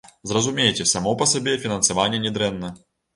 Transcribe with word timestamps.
Зразумейце, 0.29 0.85
само 0.91 1.13
па 1.19 1.27
сабе 1.33 1.53
фінансаванне 1.65 2.19
не 2.25 2.31
дрэнна. 2.39 2.73